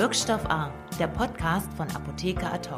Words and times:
Wirkstoff 0.00 0.46
A, 0.48 0.72
der 0.98 1.08
Podcast 1.08 1.70
von 1.74 1.86
Apotheker 1.90 2.50
Ad 2.54 2.70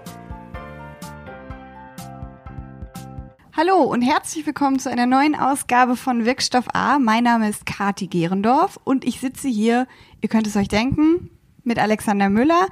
Hallo 3.57 3.85
und 3.85 4.03
herzlich 4.03 4.45
willkommen 4.45 4.81
zu 4.81 4.91
einer 4.91 5.07
neuen 5.07 5.37
Ausgabe 5.37 5.95
von 5.95 6.25
Wirkstoff 6.25 6.65
A. 6.75 6.99
Mein 6.99 7.23
Name 7.23 7.49
ist 7.49 7.65
Kati 7.65 8.09
Gerendorf 8.09 8.81
und 8.83 9.05
ich 9.05 9.21
sitze 9.21 9.47
hier, 9.47 9.87
ihr 10.21 10.29
könnt 10.29 10.49
es 10.49 10.57
euch 10.57 10.67
denken, 10.67 11.31
mit 11.63 11.79
Alexander 11.79 12.29
Müller 12.29 12.67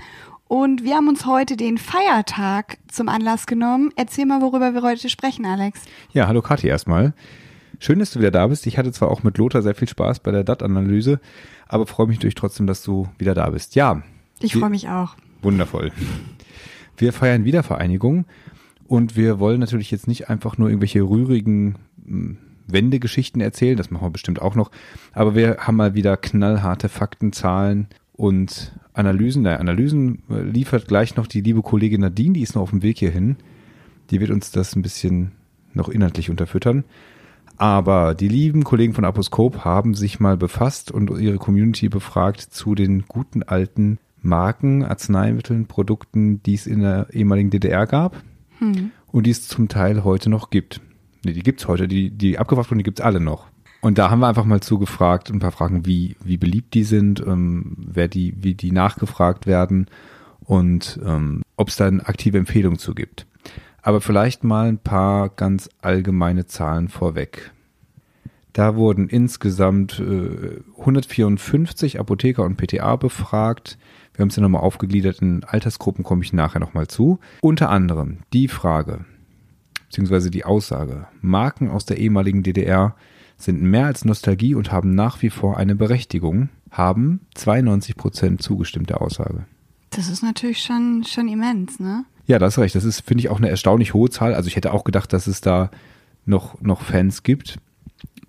und 0.49 0.83
wir 0.83 0.97
haben 0.97 1.07
uns 1.07 1.27
heute 1.27 1.57
den 1.57 1.79
Feiertag 1.79 2.79
zum 2.89 3.09
Anlass 3.09 3.47
genommen. 3.47 3.93
Erzähl 3.95 4.27
mal, 4.27 4.43
worüber 4.43 4.75
wir 4.75 4.83
heute 4.83 5.11
sprechen, 5.11 5.47
Alex. 5.47 5.83
Ja, 6.13 6.27
hallo 6.27 6.43
Kathi 6.43 6.67
erstmal. 6.67 7.15
Schön, 7.79 8.01
dass 8.01 8.11
du 8.11 8.19
wieder 8.19 8.33
da 8.33 8.49
bist. 8.49 8.67
Ich 8.67 8.79
hatte 8.79 8.91
zwar 8.91 9.13
auch 9.13 9.23
mit 9.23 9.39
Lothar 9.39 9.63
sehr 9.63 9.77
viel 9.77 9.89
Spaß 9.89 10.19
bei 10.19 10.33
der 10.33 10.43
DAT-Analyse, 10.43 11.21
aber 11.69 11.87
freue 11.87 12.09
mich 12.09 12.19
natürlich 12.19 12.35
trotzdem, 12.35 12.67
dass 12.67 12.83
du 12.83 13.07
wieder 13.17 13.35
da 13.35 13.49
bist. 13.49 13.77
Ja. 13.77 14.03
Ich 14.41 14.55
freue 14.55 14.71
mich 14.71 14.89
auch. 14.89 15.17
Wundervoll. 15.43 15.93
Wir 16.97 17.13
feiern 17.13 17.45
Wiedervereinigung 17.45 18.27
und 18.87 19.17
wir 19.17 19.39
wollen 19.39 19.61
natürlich 19.61 19.91
jetzt 19.91 20.09
nicht 20.09 20.29
einfach 20.29 20.59
nur 20.59 20.69
irgendwelche 20.69 21.03
rührigen 21.03 21.77
hm, 22.05 22.39
Wendegeschichten 22.67 23.41
erzählen, 23.41 23.77
das 23.77 23.91
machen 23.91 24.05
wir 24.05 24.11
bestimmt 24.11 24.41
auch 24.41 24.55
noch, 24.55 24.71
aber 25.13 25.35
wir 25.35 25.59
haben 25.59 25.77
mal 25.77 25.95
wieder 25.95 26.17
knallharte 26.17 26.89
Fakten, 26.89 27.33
Zahlen 27.33 27.89
und 28.13 28.73
Analysen. 28.93 29.43
Naja, 29.43 29.59
Analysen 29.59 30.23
äh, 30.31 30.43
liefert 30.43 30.87
gleich 30.87 31.17
noch 31.17 31.27
die 31.27 31.41
liebe 31.41 31.63
Kollegin 31.63 32.03
Nadine, 32.03 32.35
die 32.35 32.43
ist 32.43 32.55
noch 32.55 32.63
auf 32.63 32.71
dem 32.71 32.83
Weg 32.83 32.99
hierhin. 32.99 33.37
Die 34.11 34.21
wird 34.21 34.31
uns 34.31 34.51
das 34.51 34.77
ein 34.77 34.83
bisschen 34.83 35.33
noch 35.73 35.89
inhaltlich 35.89 36.31
unterfüttern. 36.31 36.85
Aber 37.57 38.15
die 38.15 38.29
lieben 38.29 38.65
Kollegen 38.65 38.95
von 38.95 39.05
Aposkop 39.05 39.65
haben 39.65 39.95
sich 39.95 40.21
mal 40.21 40.37
befasst 40.37 40.91
und 40.91 41.11
ihre 41.19 41.37
Community 41.39 41.89
befragt 41.89 42.41
zu 42.41 42.75
den 42.75 43.05
guten 43.07 43.43
alten 43.43 43.99
Marken, 44.23 44.85
Arzneimitteln, 44.85 45.67
Produkten, 45.67 46.43
die 46.43 46.55
es 46.55 46.67
in 46.67 46.81
der 46.81 47.09
ehemaligen 47.13 47.51
DDR 47.51 47.87
gab 47.87 48.23
hm. 48.59 48.91
und 49.09 49.27
die 49.27 49.31
es 49.31 49.49
zum 49.49 49.69
Teil 49.69 50.05
heute 50.05 50.31
noch 50.31 50.51
gibt. 50.51 50.81
Nee, 51.25 51.33
die 51.33 51.43
gibt's 51.43 51.69
heute, 51.69 51.89
die, 51.89 52.11
die 52.11 52.39
abgefragt 52.39 52.71
wurden, 52.71 52.79
die 52.79 52.85
gibt's 52.85 53.01
alle 53.01 53.21
noch. 53.21 53.47
Und 53.81 53.99
da 53.99 54.11
haben 54.11 54.21
wir 54.21 54.29
einfach 54.29 54.45
mal 54.45 54.61
zugefragt, 54.61 55.31
ein 55.31 55.39
paar 55.39 55.53
Fragen, 55.53 55.87
wie, 55.87 56.17
wie 56.23 56.37
beliebt 56.37 56.75
die 56.75 56.85
sind, 56.85 57.21
ähm, 57.27 57.77
wer 57.79 58.09
die, 58.09 58.35
wie 58.37 58.55
die 58.55 58.73
nachgefragt 58.73 59.47
werden 59.47 59.87
und 60.41 61.01
ähm, 61.05 61.43
ob 61.57 61.69
es 61.69 61.77
da 61.77 61.87
eine 61.87 62.07
aktive 62.07 62.39
Empfehlung 62.39 62.79
zu 62.79 62.95
gibt. 62.95 63.27
Aber 63.83 64.01
vielleicht 64.01 64.45
mal 64.45 64.69
ein 64.69 64.79
paar 64.79 65.31
ganz 65.31 65.71
allgemeine 65.81 66.47
Zahlen 66.47 66.89
vorweg. 66.89 67.53
Da 68.53 68.75
wurden 68.75 69.09
insgesamt 69.09 70.01
äh, 70.01 70.61
154 70.79 72.01
Apotheker 72.01 72.45
und 72.45 72.57
PTA 72.57 72.97
befragt. 72.97 73.79
Wir 74.15 74.23
haben 74.23 74.29
es 74.29 74.37
ja 74.37 74.43
nochmal 74.43 74.63
aufgegliedert 74.63 75.21
in 75.21 75.45
Altersgruppen, 75.45 76.05
komme 76.05 76.25
ich 76.25 76.33
nachher 76.33 76.61
nochmal 76.61 76.89
zu. 76.89 77.21
Unter 77.41 77.71
anderem 77.71 78.19
die 78.33 78.49
Frage, 78.49 79.05
beziehungsweise 79.87 80.31
die 80.31 80.45
Aussage, 80.45 81.07
Marken 81.21 81.71
aus 81.71 81.87
der 81.87 81.99
ehemaligen 81.99 82.43
DDR 82.43 82.97
sind 83.37 83.63
mehr 83.63 83.87
als 83.87 84.05
Nostalgie 84.05 84.55
und 84.55 84.73
haben 84.73 84.95
nach 84.95 85.23
wie 85.23 85.31
vor 85.31 85.57
eine 85.57 85.75
Berechtigung, 85.75 86.51
haben 86.71 87.21
92 87.35 87.97
Prozent 87.97 88.43
zugestimmt 88.43 88.91
der 88.91 89.01
Aussage. 89.01 89.47
Das 89.91 90.09
ist 90.09 90.23
natürlich 90.23 90.63
schon, 90.63 91.05
schon 91.07 91.29
immens, 91.29 91.81
ne? 91.81 92.05
Ja, 92.27 92.39
das 92.39 92.55
ist 92.55 92.59
recht. 92.59 92.75
Das 92.75 92.85
ist, 92.85 93.01
finde 93.01 93.23
ich, 93.23 93.29
auch 93.29 93.39
eine 93.39 93.49
erstaunlich 93.49 93.93
hohe 93.93 94.09
Zahl. 94.09 94.35
Also 94.35 94.47
ich 94.47 94.55
hätte 94.55 94.73
auch 94.73 94.85
gedacht, 94.85 95.13
dass 95.13 95.27
es 95.27 95.41
da 95.41 95.71
noch, 96.27 96.61
noch 96.61 96.83
Fans 96.83 97.25
gibt. 97.25 97.59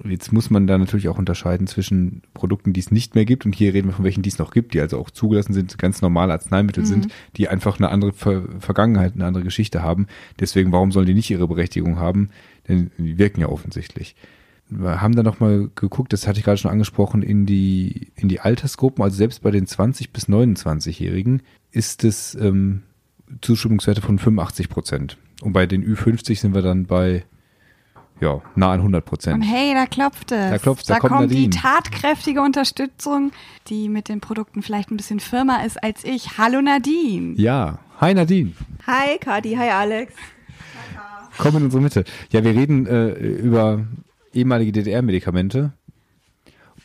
Jetzt 0.03 0.31
muss 0.31 0.49
man 0.49 0.67
da 0.67 0.77
natürlich 0.77 1.09
auch 1.09 1.17
unterscheiden 1.17 1.67
zwischen 1.67 2.23
Produkten, 2.33 2.73
die 2.73 2.79
es 2.79 2.91
nicht 2.91 3.15
mehr 3.15 3.25
gibt 3.25 3.45
und 3.45 3.53
hier 3.53 3.73
reden 3.73 3.89
wir 3.89 3.93
von 3.93 4.05
welchen, 4.05 4.23
die 4.23 4.29
es 4.29 4.39
noch 4.39 4.51
gibt, 4.51 4.73
die 4.73 4.81
also 4.81 4.99
auch 4.99 5.09
zugelassen 5.09 5.53
sind, 5.53 5.77
ganz 5.77 6.01
normale 6.01 6.33
Arzneimittel 6.33 6.83
mhm. 6.83 6.87
sind, 6.87 7.07
die 7.37 7.47
einfach 7.47 7.77
eine 7.77 7.89
andere 7.89 8.13
Ver 8.13 8.43
Vergangenheit, 8.59 9.13
eine 9.15 9.25
andere 9.25 9.43
Geschichte 9.43 9.83
haben. 9.83 10.07
Deswegen, 10.39 10.71
warum 10.71 10.91
sollen 10.91 11.05
die 11.05 11.13
nicht 11.13 11.29
ihre 11.29 11.47
Berechtigung 11.47 11.99
haben? 11.99 12.29
Denn 12.67 12.91
die 12.97 13.17
wirken 13.17 13.41
ja 13.41 13.49
offensichtlich 13.49 14.15
wir 14.71 15.01
haben 15.01 15.15
da 15.15 15.21
nochmal 15.21 15.69
geguckt, 15.75 16.13
das 16.13 16.27
hatte 16.27 16.39
ich 16.39 16.45
gerade 16.45 16.57
schon 16.57 16.71
angesprochen, 16.71 17.21
in 17.21 17.45
die, 17.45 18.11
in 18.15 18.29
die 18.29 18.39
Altersgruppen, 18.39 19.03
also 19.03 19.17
selbst 19.17 19.43
bei 19.43 19.51
den 19.51 19.67
20- 19.67 20.07
bis 20.13 20.29
29-Jährigen 20.29 21.41
ist 21.71 22.05
es 22.05 22.35
ähm, 22.35 22.83
Zustimmungswerte 23.41 24.01
von 24.01 24.17
85 24.17 24.69
Prozent. 24.69 25.17
Und 25.41 25.51
bei 25.51 25.65
den 25.65 25.83
Ü50 25.83 26.39
sind 26.39 26.55
wir 26.55 26.61
dann 26.61 26.85
bei 26.85 27.25
ja, 28.21 28.41
nah 28.55 28.71
an 28.71 28.79
100 28.79 29.03
Prozent. 29.03 29.35
Und 29.35 29.41
hey, 29.41 29.73
da 29.73 29.87
klopft 29.87 30.31
es. 30.31 30.51
Da 30.51 30.57
klopft 30.57 30.89
da, 30.89 30.93
da 30.93 30.99
kommt, 30.99 31.11
kommt 31.11 31.31
die 31.31 31.49
tatkräftige 31.49 32.41
Unterstützung, 32.41 33.31
die 33.67 33.89
mit 33.89 34.07
den 34.07 34.21
Produkten 34.21 34.61
vielleicht 34.61 34.91
ein 34.91 34.97
bisschen 34.97 35.19
firmer 35.19 35.65
ist 35.65 35.83
als 35.83 36.03
ich. 36.03 36.37
Hallo 36.37 36.61
Nadine. 36.61 37.33
Ja, 37.35 37.79
hi 37.99 38.13
Nadine. 38.13 38.53
Hi 38.85 39.17
Kadi, 39.19 39.55
hi 39.55 39.69
Alex. 39.69 40.13
Komm 41.37 41.57
in 41.57 41.63
unsere 41.63 41.81
Mitte. 41.81 42.03
Ja, 42.31 42.43
wir 42.43 42.51
reden 42.51 42.85
äh, 42.85 43.09
über 43.09 43.85
ehemalige 44.33 44.71
DDR-Medikamente. 44.71 45.73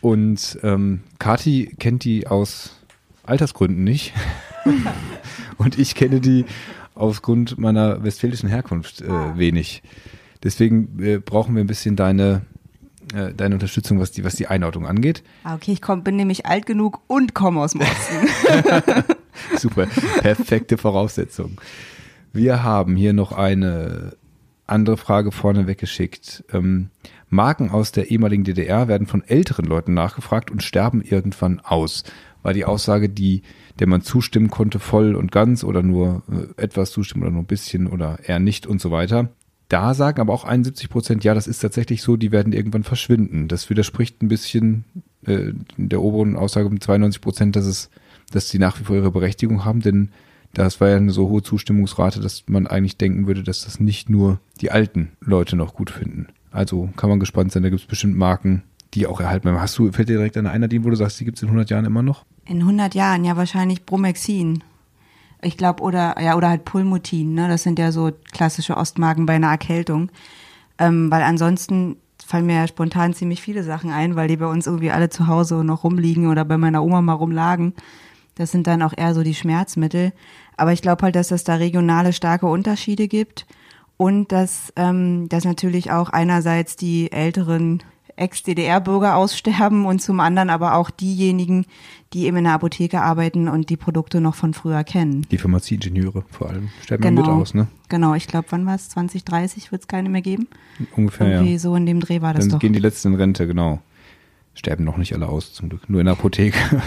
Und 0.00 0.58
ähm, 0.62 1.02
Kati 1.18 1.74
kennt 1.78 2.04
die 2.04 2.26
aus 2.26 2.76
Altersgründen 3.24 3.84
nicht. 3.84 4.14
und 5.58 5.78
ich 5.78 5.94
kenne 5.94 6.20
die 6.20 6.44
aufgrund 6.94 7.58
meiner 7.58 8.02
westfälischen 8.02 8.48
Herkunft 8.48 9.02
äh, 9.02 9.08
ah. 9.10 9.34
wenig. 9.36 9.82
Deswegen 10.42 11.02
äh, 11.02 11.18
brauchen 11.18 11.54
wir 11.54 11.62
ein 11.62 11.66
bisschen 11.66 11.96
deine, 11.96 12.42
äh, 13.14 13.32
deine 13.34 13.54
Unterstützung, 13.54 13.98
was 13.98 14.12
die, 14.12 14.24
was 14.24 14.34
die 14.34 14.46
Einordnung 14.46 14.86
angeht. 14.86 15.22
Ah, 15.44 15.54
okay, 15.54 15.72
ich 15.72 15.82
komm, 15.82 16.02
bin 16.02 16.16
nämlich 16.16 16.46
alt 16.46 16.66
genug 16.66 17.00
und 17.06 17.34
komme 17.34 17.60
aus 17.60 17.72
dem 17.72 17.82
Osten. 17.82 19.04
Super, 19.56 19.86
perfekte 20.20 20.78
Voraussetzung. 20.78 21.60
Wir 22.32 22.62
haben 22.62 22.96
hier 22.96 23.12
noch 23.12 23.32
eine 23.32 24.16
andere 24.66 24.96
Frage 24.96 25.32
vorne 25.32 25.66
weggeschickt. 25.66 26.44
Ähm, 26.52 26.90
Marken 27.28 27.70
aus 27.70 27.92
der 27.92 28.10
ehemaligen 28.10 28.44
DDR 28.44 28.88
werden 28.88 29.06
von 29.06 29.22
älteren 29.24 29.64
Leuten 29.64 29.94
nachgefragt 29.94 30.50
und 30.50 30.62
sterben 30.62 31.02
irgendwann 31.02 31.60
aus. 31.60 32.04
War 32.42 32.52
die 32.52 32.64
Aussage, 32.64 33.08
die, 33.08 33.42
der 33.78 33.88
man 33.88 34.02
zustimmen 34.02 34.50
konnte, 34.50 34.78
voll 34.78 35.14
und 35.14 35.32
ganz 35.32 35.64
oder 35.64 35.82
nur 35.82 36.22
äh, 36.30 36.62
etwas 36.62 36.92
zustimmen 36.92 37.24
oder 37.24 37.32
nur 37.32 37.42
ein 37.42 37.46
bisschen 37.46 37.86
oder 37.86 38.18
eher 38.24 38.38
nicht 38.38 38.66
und 38.66 38.80
so 38.80 38.90
weiter. 38.90 39.30
Da 39.68 39.94
sagen 39.94 40.20
aber 40.20 40.32
auch 40.32 40.44
71 40.44 40.88
Prozent, 40.88 41.24
ja, 41.24 41.34
das 41.34 41.46
ist 41.46 41.58
tatsächlich 41.58 42.02
so, 42.02 42.16
die 42.16 42.30
werden 42.30 42.52
irgendwann 42.52 42.84
verschwinden. 42.84 43.48
Das 43.48 43.68
widerspricht 43.68 44.22
ein 44.22 44.28
bisschen 44.28 44.84
äh, 45.26 45.52
der 45.76 46.02
oberen 46.02 46.36
Aussage 46.36 46.68
um 46.68 46.80
92 46.80 47.20
Prozent, 47.20 47.56
dass 47.56 47.66
es, 47.66 47.90
dass 48.30 48.48
sie 48.48 48.58
nach 48.58 48.78
wie 48.78 48.84
vor 48.84 48.96
ihre 48.96 49.10
Berechtigung 49.10 49.64
haben, 49.64 49.80
denn 49.80 50.10
das 50.54 50.80
war 50.80 50.88
ja 50.88 50.96
eine 50.96 51.10
so 51.10 51.28
hohe 51.28 51.42
Zustimmungsrate, 51.42 52.20
dass 52.20 52.44
man 52.46 52.66
eigentlich 52.66 52.96
denken 52.96 53.26
würde, 53.26 53.42
dass 53.42 53.64
das 53.64 53.80
nicht 53.80 54.08
nur 54.08 54.40
die 54.60 54.70
alten 54.70 55.12
Leute 55.20 55.56
noch 55.56 55.74
gut 55.74 55.90
finden. 55.90 56.28
Also 56.50 56.88
kann 56.96 57.10
man 57.10 57.20
gespannt 57.20 57.52
sein, 57.52 57.62
da 57.62 57.68
gibt 57.68 57.82
es 57.82 57.86
bestimmt 57.86 58.16
Marken, 58.16 58.62
die 58.94 59.06
auch 59.06 59.20
erhalten 59.20 59.42
bleiben. 59.42 59.60
Hast 59.60 59.76
du, 59.78 59.92
fällt 59.92 60.08
dir 60.08 60.16
direkt 60.16 60.36
eine 60.38 60.50
ein, 60.50 60.84
wo 60.84 60.90
du 60.90 60.96
sagst, 60.96 61.20
die 61.20 61.24
gibt 61.24 61.36
es 61.36 61.42
in 61.42 61.48
100 61.48 61.68
Jahren 61.68 61.84
immer 61.84 62.02
noch? 62.02 62.24
In 62.46 62.60
100 62.60 62.94
Jahren, 62.94 63.24
ja 63.24 63.36
wahrscheinlich 63.36 63.84
Bromexin. 63.84 64.62
Ich 65.46 65.56
glaube, 65.56 65.80
oder, 65.82 66.20
ja, 66.20 66.36
oder 66.36 66.48
halt 66.48 66.64
Pulmutin, 66.64 67.34
ne? 67.34 67.48
Das 67.48 67.62
sind 67.62 67.78
ja 67.78 67.92
so 67.92 68.10
klassische 68.32 68.76
Ostmarken 68.76 69.26
bei 69.26 69.34
einer 69.34 69.50
Erkältung. 69.50 70.10
Ähm, 70.76 71.08
weil 71.08 71.22
ansonsten 71.22 71.96
fallen 72.26 72.46
mir 72.46 72.56
ja 72.56 72.66
spontan 72.66 73.14
ziemlich 73.14 73.40
viele 73.40 73.62
Sachen 73.62 73.92
ein, 73.92 74.16
weil 74.16 74.26
die 74.26 74.36
bei 74.36 74.46
uns 74.46 74.66
irgendwie 74.66 74.90
alle 74.90 75.08
zu 75.08 75.28
Hause 75.28 75.62
noch 75.62 75.84
rumliegen 75.84 76.26
oder 76.26 76.44
bei 76.44 76.58
meiner 76.58 76.82
Oma 76.82 77.00
mal 77.00 77.12
rumlagen. 77.12 77.74
Das 78.34 78.50
sind 78.50 78.66
dann 78.66 78.82
auch 78.82 78.92
eher 78.96 79.14
so 79.14 79.22
die 79.22 79.36
Schmerzmittel. 79.36 80.12
Aber 80.56 80.72
ich 80.72 80.82
glaube 80.82 81.04
halt, 81.04 81.14
dass 81.14 81.30
es 81.30 81.44
da 81.44 81.54
regionale 81.54 82.12
starke 82.12 82.46
Unterschiede 82.46 83.06
gibt 83.06 83.46
und 83.96 84.32
dass, 84.32 84.72
ähm, 84.74 85.28
dass 85.28 85.44
natürlich 85.44 85.92
auch 85.92 86.10
einerseits 86.10 86.74
die 86.74 87.12
älteren 87.12 87.84
Ex-DDR-Bürger 88.16 89.16
aussterben 89.16 89.84
und 89.84 90.00
zum 90.00 90.20
anderen 90.20 90.50
aber 90.50 90.74
auch 90.74 90.90
diejenigen, 90.90 91.66
die 92.12 92.26
eben 92.26 92.38
in 92.38 92.44
der 92.44 92.54
Apotheke 92.54 93.02
arbeiten 93.02 93.48
und 93.48 93.68
die 93.68 93.76
Produkte 93.76 94.20
noch 94.20 94.34
von 94.34 94.54
früher 94.54 94.84
kennen. 94.84 95.26
Die 95.30 95.38
Pharmazieingenieure 95.38 96.24
vor 96.30 96.48
allem 96.48 96.70
sterben 96.82 97.02
genau. 97.02 97.20
mit 97.20 97.30
aus, 97.30 97.54
ne? 97.54 97.68
Genau, 97.88 98.14
ich 98.14 98.26
glaube, 98.26 98.46
wann 98.50 98.64
war 98.64 98.74
es? 98.74 98.88
2030 98.88 99.70
wird 99.70 99.82
es 99.82 99.88
keine 99.88 100.08
mehr 100.08 100.22
geben? 100.22 100.48
Ungefähr, 100.96 101.30
Irgendwie 101.30 101.52
ja. 101.52 101.58
so 101.58 101.76
in 101.76 101.84
dem 101.84 102.00
Dreh 102.00 102.22
war 102.22 102.32
das 102.32 102.44
Dann 102.44 102.52
doch. 102.52 102.58
gehen 102.58 102.72
die 102.72 102.78
letzten 102.78 103.08
in 103.08 103.14
Rente, 103.16 103.46
genau. 103.46 103.80
Sterben 104.54 104.84
noch 104.84 104.96
nicht 104.96 105.12
alle 105.14 105.28
aus, 105.28 105.52
zum 105.52 105.68
Glück. 105.68 105.90
Nur 105.90 106.00
in 106.00 106.06
der 106.06 106.14
Apotheke. 106.14 106.58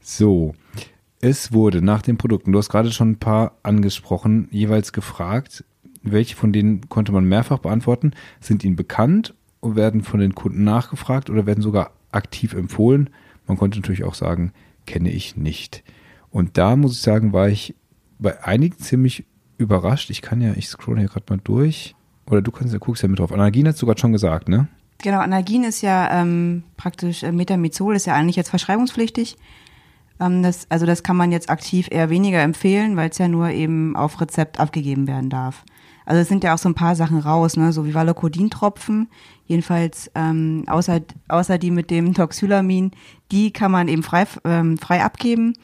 so, 0.00 0.54
es 1.20 1.52
wurde 1.52 1.82
nach 1.82 2.02
den 2.02 2.16
Produkten, 2.16 2.50
du 2.50 2.58
hast 2.58 2.68
gerade 2.68 2.90
schon 2.90 3.10
ein 3.10 3.18
paar 3.18 3.52
angesprochen, 3.62 4.48
jeweils 4.50 4.92
gefragt, 4.92 5.64
welche 6.02 6.36
von 6.36 6.52
denen 6.52 6.88
konnte 6.88 7.12
man 7.12 7.24
mehrfach 7.24 7.58
beantworten? 7.58 8.12
Sind 8.40 8.64
ihnen 8.64 8.76
bekannt 8.76 9.34
und 9.60 9.76
werden 9.76 10.02
von 10.02 10.20
den 10.20 10.34
Kunden 10.34 10.64
nachgefragt 10.64 11.30
oder 11.30 11.46
werden 11.46 11.62
sogar 11.62 11.92
aktiv 12.12 12.54
empfohlen? 12.54 13.10
Man 13.46 13.56
konnte 13.56 13.78
natürlich 13.78 14.04
auch 14.04 14.14
sagen, 14.14 14.52
kenne 14.86 15.10
ich 15.10 15.36
nicht. 15.36 15.84
Und 16.30 16.58
da 16.58 16.76
muss 16.76 16.92
ich 16.92 17.02
sagen, 17.02 17.32
war 17.32 17.48
ich 17.48 17.74
bei 18.18 18.42
einigen 18.44 18.78
ziemlich 18.78 19.24
überrascht. 19.58 20.10
Ich 20.10 20.22
kann 20.22 20.40
ja, 20.40 20.52
ich 20.54 20.68
scroll 20.68 20.98
hier 20.98 21.08
gerade 21.08 21.26
mal 21.28 21.40
durch. 21.42 21.94
Oder 22.28 22.42
du 22.42 22.50
kannst 22.50 22.72
ja, 22.72 22.78
guckst 22.78 23.02
ja 23.02 23.08
mit 23.08 23.18
drauf. 23.18 23.32
Analgin 23.32 23.68
hat 23.68 23.76
sogar 23.76 23.96
schon 23.96 24.12
gesagt, 24.12 24.48
ne? 24.48 24.68
Genau, 24.98 25.20
Analgin 25.20 25.64
ist 25.64 25.82
ja 25.82 26.20
ähm, 26.20 26.64
praktisch, 26.76 27.22
äh, 27.22 27.30
Metamizol 27.30 27.94
ist 27.94 28.06
ja 28.06 28.14
eigentlich 28.14 28.36
jetzt 28.36 28.48
verschreibungspflichtig. 28.50 29.36
Ähm, 30.18 30.42
das, 30.42 30.66
also 30.70 30.86
das 30.86 31.02
kann 31.02 31.16
man 31.16 31.32
jetzt 31.32 31.50
aktiv 31.50 31.88
eher 31.90 32.10
weniger 32.10 32.42
empfehlen, 32.42 32.96
weil 32.96 33.10
es 33.10 33.18
ja 33.18 33.28
nur 33.28 33.50
eben 33.50 33.94
auf 33.94 34.20
Rezept 34.20 34.58
abgegeben 34.58 35.06
werden 35.06 35.30
darf. 35.30 35.64
Also 36.06 36.22
es 36.22 36.28
sind 36.28 36.44
ja 36.44 36.54
auch 36.54 36.58
so 36.58 36.68
ein 36.68 36.74
paar 36.74 36.94
Sachen 36.94 37.18
raus, 37.18 37.56
ne, 37.56 37.72
so 37.72 37.84
wie 37.84 37.94
Valokodin-Tropfen. 37.94 39.08
Jedenfalls 39.46 40.10
ähm, 40.14 40.64
außer, 40.68 41.00
außer 41.28 41.58
die 41.58 41.70
mit 41.70 41.90
dem 41.90 42.14
Toxylamin, 42.14 42.92
die 43.32 43.52
kann 43.52 43.72
man 43.72 43.88
eben 43.88 44.02
frei, 44.02 44.24
ähm, 44.44 44.78
frei 44.78 45.04
abgeben 45.04 45.54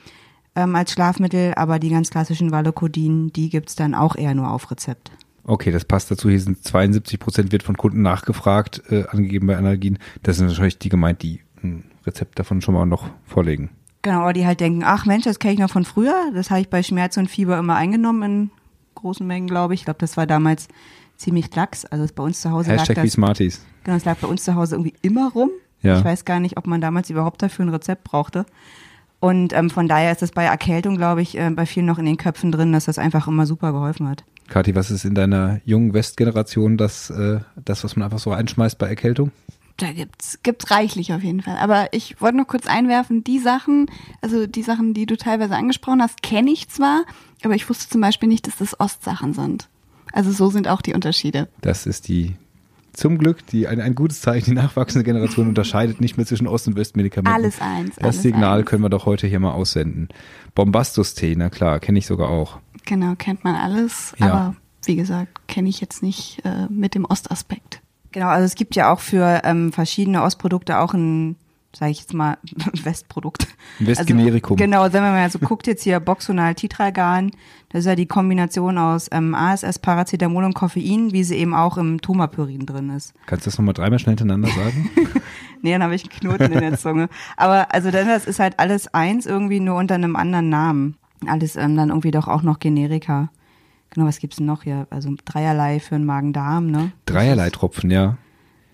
ähm, 0.56 0.75
als 0.75 0.93
Schlafmittel, 0.93 1.55
aber 1.55 1.79
die 1.79 1.91
ganz 1.91 2.11
klassischen 2.11 2.50
Valokodin, 2.50 3.33
die 3.33 3.49
gibt's 3.49 3.77
dann 3.77 3.94
auch 3.94 4.17
eher 4.17 4.35
nur 4.35 4.50
auf 4.50 4.71
Rezept. 4.71 5.12
Okay, 5.44 5.71
das 5.71 5.85
passt 5.85 6.11
dazu. 6.11 6.29
Hier 6.29 6.41
sind 6.41 6.62
72 6.62 7.19
Prozent 7.19 7.53
wird 7.53 7.62
von 7.62 7.77
Kunden 7.77 8.03
nachgefragt, 8.03 8.83
äh, 8.91 9.05
angegeben 9.09 9.47
bei 9.47 9.56
Analgien. 9.56 9.99
Das 10.23 10.37
sind 10.37 10.49
wahrscheinlich 10.49 10.79
die 10.79 10.89
gemeint, 10.89 11.23
die 11.23 11.41
ein 11.62 11.85
Rezept 12.06 12.39
davon 12.39 12.61
schon 12.61 12.75
mal 12.75 12.87
noch 12.87 13.09
vorlegen. 13.25 13.71
Genau, 14.03 14.21
aber 14.23 14.33
die 14.33 14.47
halt 14.47 14.61
denken, 14.61 14.83
ach 14.85 15.06
Mensch, 15.06 15.25
das 15.25 15.39
kenne 15.39 15.55
ich 15.55 15.61
noch 15.61 15.71
von 15.71 15.85
früher. 15.85 16.15
Das 16.35 16.50
habe 16.50 16.61
ich 16.61 16.69
bei 16.69 16.83
Schmerz 16.83 17.17
und 17.17 17.31
Fieber 17.31 17.59
immer 17.59 17.77
eingenommen 17.77 18.23
in 18.23 18.50
großen 18.94 19.27
Mengen, 19.27 19.47
glaube 19.47 19.75
ich. 19.75 19.81
Ich 19.81 19.85
glaube, 19.85 19.99
das 20.00 20.17
war 20.17 20.27
damals 20.27 20.69
ziemlich 21.17 21.55
lax. 21.55 21.85
Also 21.85 22.06
bei 22.15 22.23
uns 22.23 22.41
zu 22.41 22.50
Hause 22.50 22.71
Hashtag 22.71 22.97
lag 22.97 23.03
wie 23.05 23.06
das, 23.06 23.15
Smarties. 23.15 23.65
genau, 23.85 23.97
es 23.97 24.05
lag 24.05 24.17
bei 24.19 24.29
uns 24.29 24.44
zu 24.44 24.55
Hause 24.55 24.77
irgendwie 24.77 24.94
immer 25.03 25.31
rum. 25.33 25.50
Ja. 25.83 25.99
Ich 25.99 26.05
weiß 26.05 26.25
gar 26.25 26.41
nicht, 26.41 26.56
ob 26.56 26.67
man 26.67 26.81
damals 26.81 27.11
überhaupt 27.11 27.43
dafür 27.43 27.65
ein 27.65 27.71
Rezept 27.71 28.05
brauchte. 28.05 28.47
Und 29.21 29.53
ähm, 29.53 29.71
von 29.71 29.87
daher 29.87 30.11
ist 30.11 30.23
es 30.23 30.33
bei 30.33 30.44
Erkältung, 30.44 30.97
glaube 30.97 31.23
ich, 31.23 31.39
äh, 31.39 31.50
bei 31.50 31.65
vielen 31.65 31.87
noch 31.87 31.99
in 31.99 32.06
den 32.06 32.17
Köpfen 32.17 32.50
drin, 32.50 32.73
dass 32.73 32.87
das 32.87 32.99
einfach 32.99 33.29
immer 33.29 33.47
super 33.47 33.73
geholfen 33.73 34.09
hat. 34.09 34.25
Kathi, 34.49 34.75
was 34.75 34.91
ist 34.91 35.05
in 35.05 35.15
deiner 35.15 35.61
jungen 35.65 35.94
Westgeneration 35.94 36.77
das, 36.77 37.11
äh, 37.11 37.39
das, 37.65 37.85
was 37.85 37.94
man 37.97 38.05
einfach 38.05 38.19
so 38.19 38.33
einschmeißt 38.33 38.79
bei 38.79 38.89
Erkältung? 38.89 39.31
Da 39.82 39.90
gibt's, 39.90 40.38
gibt's 40.44 40.70
reichlich 40.70 41.12
auf 41.12 41.25
jeden 41.25 41.43
Fall. 41.43 41.56
Aber 41.56 41.88
ich 41.90 42.20
wollte 42.20 42.37
nur 42.37 42.46
kurz 42.46 42.69
einwerfen, 42.69 43.25
die 43.25 43.40
Sachen, 43.40 43.90
also 44.20 44.46
die 44.46 44.62
Sachen, 44.62 44.94
die 44.94 45.06
du 45.06 45.17
teilweise 45.17 45.56
angesprochen 45.56 46.00
hast, 46.00 46.23
kenne 46.23 46.52
ich 46.52 46.69
zwar, 46.69 47.02
aber 47.43 47.56
ich 47.56 47.69
wusste 47.69 47.88
zum 47.88 48.00
Beispiel 48.00 48.29
nicht, 48.29 48.46
dass 48.46 48.58
das 48.58 48.79
Ostsachen 48.79 49.32
sind. 49.32 49.69
Also 50.12 50.31
so 50.31 50.50
sind 50.50 50.69
auch 50.69 50.82
die 50.82 50.94
Unterschiede. 50.94 51.49
Das 51.62 51.87
ist 51.87 52.06
die, 52.06 52.37
zum 52.93 53.19
Glück, 53.19 53.44
die, 53.49 53.67
ein, 53.67 53.81
ein 53.81 53.96
gutes 53.96 54.20
Zeichen. 54.20 54.50
Die 54.50 54.55
nachwachsende 54.55 55.02
Generation 55.02 55.49
unterscheidet 55.49 56.00
nicht 56.00 56.17
mehr 56.17 56.26
zwischen 56.26 56.46
Ost- 56.46 56.69
und 56.69 56.76
Westmedikamenten. 56.76 57.34
Alles 57.34 57.61
eins. 57.61 57.96
Das 57.96 58.05
alles 58.05 58.23
Signal 58.23 58.61
eins. 58.61 58.69
können 58.69 58.84
wir 58.84 58.88
doch 58.88 59.05
heute 59.05 59.26
hier 59.26 59.40
mal 59.40 59.50
aussenden. 59.50 60.11
Bombastus-Tee, 60.55 61.34
na 61.37 61.50
klar, 61.50 61.81
kenne 61.81 61.99
ich 61.99 62.06
sogar 62.06 62.29
auch. 62.29 62.61
Genau, 62.84 63.17
kennt 63.17 63.43
man 63.43 63.56
alles. 63.56 64.14
Ja. 64.20 64.26
Aber 64.26 64.56
wie 64.84 64.94
gesagt, 64.94 65.49
kenne 65.49 65.69
ich 65.69 65.81
jetzt 65.81 66.05
nicht 66.05 66.40
äh, 66.44 66.69
mit 66.69 66.94
dem 66.94 67.05
Ostaspekt. 67.05 67.81
Genau, 68.12 68.29
also 68.29 68.44
es 68.44 68.55
gibt 68.55 68.76
ja 68.76 68.93
auch 68.93 69.00
für 69.00 69.43
ähm, 69.44 69.73
verschiedene 69.73 70.23
Ostprodukte 70.23 70.79
auch 70.79 70.94
ein, 70.94 71.37
sage 71.75 71.91
ich 71.91 72.00
jetzt 72.00 72.14
mal, 72.14 72.38
Westprodukt. 72.85 73.49
Ein 73.81 73.87
Westgenerikum. 73.88 74.55
Also, 74.56 74.64
genau, 74.64 74.93
wenn 74.93 75.03
man 75.03 75.12
mal 75.12 75.31
so 75.31 75.38
guckt, 75.38 75.67
jetzt 75.67 75.82
hier 75.82 75.99
Boxonal 76.00 76.55
Titragan, 76.55 77.31
das 77.70 77.81
ist 77.81 77.87
ja 77.87 77.97
die 77.97 78.06
Kombination 78.06 78.79
aus 78.79 79.09
ähm, 79.11 79.35
ASS, 79.35 79.79
Paracetamol 79.79 80.44
und 80.44 80.55
Koffein, 80.55 81.12
wie 81.12 81.25
sie 81.25 81.37
eben 81.37 81.55
auch 81.55 81.79
im 81.79 82.00
Tomapyrin 82.00 82.67
drin 82.67 82.91
ist. 82.91 83.14
Kannst 83.26 83.47
du 83.47 83.50
das 83.50 83.59
nochmal 83.59 83.75
dreimal 83.75 83.99
schnell 83.99 84.17
hintereinander 84.17 84.49
sagen? 84.49 84.91
Nee, 85.62 85.70
dann 85.73 85.85
habe 85.85 85.94
ich 85.94 86.03
einen 86.03 86.11
Knoten 86.11 86.53
in 86.53 86.61
der 86.61 86.76
Zunge. 86.76 87.08
Aber 87.37 87.73
also 87.73 87.93
dann 87.93 88.08
das 88.08 88.26
ist 88.26 88.41
halt 88.41 88.58
alles 88.58 88.93
eins 88.93 89.26
irgendwie 89.26 89.61
nur 89.61 89.76
unter 89.79 89.94
einem 89.94 90.17
anderen 90.17 90.49
Namen. 90.49 90.97
Alles 91.26 91.55
ähm, 91.55 91.76
dann 91.76 91.91
irgendwie 91.91 92.11
doch 92.11 92.26
auch 92.26 92.43
noch 92.43 92.58
Generika. 92.58 93.31
Genau, 93.93 94.06
was 94.06 94.19
gibt's 94.19 94.37
denn 94.39 94.47
noch 94.47 94.62
hier? 94.62 94.87
Also 94.91 95.15
dreierlei 95.25 95.79
für 95.79 95.97
den 95.97 96.06
Magen-Darm, 96.06 96.71
ne? 96.71 96.93
Dreierlei 97.05 97.50
Tropfen, 97.50 97.91
ja. 97.91 98.17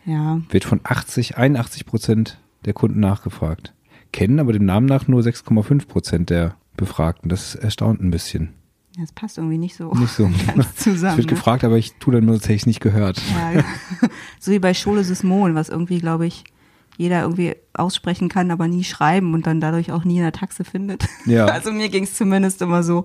Ja. 0.04 0.40
Wird 0.50 0.64
von 0.64 0.80
80, 0.84 1.36
81 1.36 1.86
Prozent 1.86 2.38
der 2.64 2.72
Kunden 2.72 3.00
nachgefragt. 3.00 3.74
Kennen 4.12 4.38
aber 4.38 4.52
dem 4.52 4.64
Namen 4.64 4.86
nach 4.86 5.08
nur 5.08 5.20
6,5 5.20 5.86
Prozent 5.86 6.30
der 6.30 6.56
Befragten. 6.76 7.28
Das 7.28 7.56
erstaunt 7.56 8.00
ein 8.00 8.10
bisschen. 8.10 8.54
Das 8.96 9.12
passt 9.12 9.38
irgendwie 9.38 9.58
nicht 9.58 9.76
so 9.76 9.92
Nicht 9.92 10.12
so. 10.12 10.24
ganz 10.46 10.66
Es 10.76 10.76
zusammen. 10.76 11.16
wird 11.16 11.26
ne? 11.26 11.34
gefragt, 11.34 11.64
aber 11.64 11.78
ich 11.78 11.94
tue 11.94 12.14
dann 12.14 12.24
nur, 12.24 12.34
als 12.34 12.44
hätte 12.44 12.54
ich 12.54 12.62
es 12.62 12.66
nicht 12.66 12.80
gehört. 12.80 13.20
Ja, 13.34 13.62
so 14.38 14.52
wie 14.52 14.58
bei 14.58 14.72
Sismon, 14.72 15.54
was 15.54 15.68
irgendwie, 15.68 15.98
glaube 15.98 16.26
ich, 16.26 16.44
jeder 16.98 17.22
irgendwie 17.22 17.54
aussprechen 17.74 18.28
kann, 18.28 18.50
aber 18.50 18.66
nie 18.66 18.82
schreiben 18.82 19.32
und 19.32 19.46
dann 19.46 19.60
dadurch 19.60 19.92
auch 19.92 20.04
nie 20.04 20.16
in 20.16 20.24
der 20.24 20.32
Taxe 20.32 20.64
findet. 20.64 21.06
Ja. 21.24 21.46
Also 21.58 21.72
mir 21.72 21.88
ging's 21.88 22.14
zumindest 22.14 22.60
immer 22.60 22.82
so. 22.82 23.04